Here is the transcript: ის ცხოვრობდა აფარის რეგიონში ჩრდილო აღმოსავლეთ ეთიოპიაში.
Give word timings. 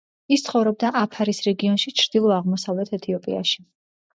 ის 0.35 0.43
ცხოვრობდა 0.45 0.91
აფარის 1.01 1.41
რეგიონში 1.49 1.93
ჩრდილო 2.01 2.33
აღმოსავლეთ 2.39 2.93
ეთიოპიაში. 2.99 3.63